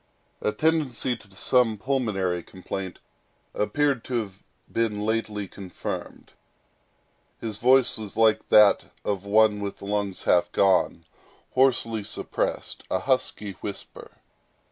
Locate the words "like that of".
8.17-9.25